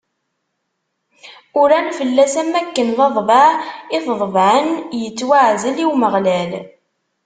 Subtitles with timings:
[1.63, 3.47] Uran fell-as am akken d aḍbaɛ
[3.95, 4.67] i t-ḍebɛen:
[5.07, 6.51] Ittwaɛzel i Umeɣlal.